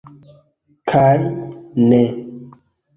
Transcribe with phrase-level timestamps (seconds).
[0.93, 1.21] Kaj...
[1.93, 2.03] ne!